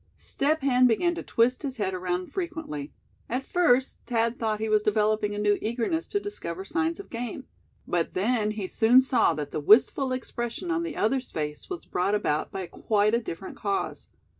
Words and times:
Step 0.17 0.61
Hen 0.61 0.87
began 0.87 1.13
to 1.13 1.21
twist 1.21 1.61
his 1.61 1.77
head 1.77 1.93
around 1.93 2.33
frequently. 2.33 2.91
At 3.29 3.45
first 3.45 3.99
Thad 4.07 4.39
thought 4.39 4.59
he 4.59 4.67
was 4.67 4.81
developing 4.81 5.35
a 5.35 5.37
new 5.37 5.59
eagerness 5.61 6.07
to 6.07 6.19
discover 6.19 6.65
signs 6.65 6.99
of 6.99 7.11
game; 7.11 7.45
but 7.87 8.15
then 8.15 8.49
he 8.49 8.65
soon 8.65 9.01
saw 9.01 9.35
that 9.35 9.51
the 9.51 9.59
wistful 9.59 10.11
expression 10.11 10.71
on 10.71 10.81
the 10.81 10.95
other's 10.95 11.29
face 11.29 11.69
was 11.69 11.85
brought 11.85 12.15
about 12.15 12.51
by 12.51 12.65
quite 12.65 13.13
a 13.13 13.21
different 13.21 13.57
cause. 13.57 14.07